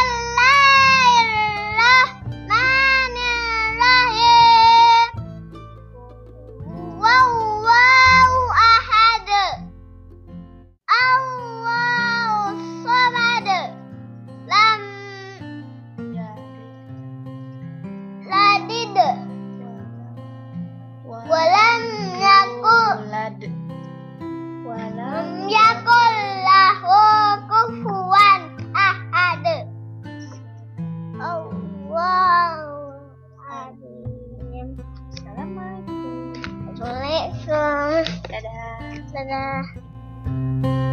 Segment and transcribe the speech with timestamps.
[38.41, 39.63] 拜拜，
[40.63, 40.90] 拜。